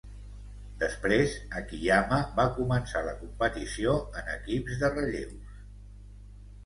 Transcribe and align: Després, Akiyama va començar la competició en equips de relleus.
Després, 0.83 1.35
Akiyama 1.59 2.19
va 2.39 2.45
començar 2.57 3.03
la 3.09 3.15
competició 3.21 3.93
en 4.23 4.33
equips 4.39 4.83
de 4.85 4.91
relleus. 4.99 5.57